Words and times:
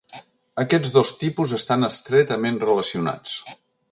Aquests 0.61 0.93
dos 0.95 1.11
tipus 1.25 1.53
estan 1.59 1.87
estretament 1.91 2.59
relacionats. 2.67 3.37